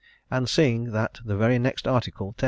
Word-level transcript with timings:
And 0.31 0.49
seeing 0.49 0.85
that 0.93 1.19
the 1.23 1.37
very 1.37 1.59
next 1.59 1.87
Article 1.87 2.29
(X.) 2.35 2.39